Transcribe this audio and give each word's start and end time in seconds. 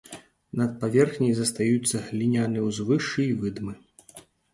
Над 0.59 0.69
паверхняй 0.83 1.33
застаюцца 1.39 2.01
гліняныя 2.07 2.63
ўзвышшы 2.69 3.21
і 3.27 3.37
выдмы. 3.45 3.75